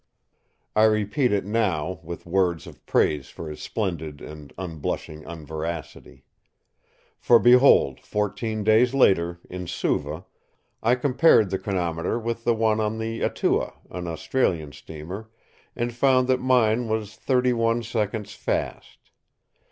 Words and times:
I 0.75 0.85
repeat 0.85 1.31
it 1.31 1.45
now, 1.45 1.99
with 2.01 2.25
words 2.25 2.65
of 2.65 2.83
praise 2.87 3.29
for 3.29 3.47
his 3.47 3.61
splendid 3.61 4.19
and 4.19 4.51
unblushing 4.57 5.23
unveracity. 5.27 6.25
For 7.19 7.37
behold, 7.37 7.99
fourteen 7.99 8.63
days 8.63 8.95
later, 8.95 9.39
in 9.47 9.67
Suva, 9.67 10.25
I 10.81 10.95
compared 10.95 11.51
the 11.51 11.59
chronometer 11.59 12.17
with 12.17 12.45
the 12.45 12.55
one 12.55 12.79
on 12.79 12.97
the 12.97 13.21
Atua, 13.23 13.73
an 13.91 14.07
Australian 14.07 14.71
steamer, 14.71 15.29
and 15.75 15.93
found 15.93 16.27
that 16.29 16.41
mine 16.41 16.87
was 16.89 17.15
thirty 17.15 17.53
one 17.53 17.83
seconds 17.83 18.33
fast. 18.33 18.97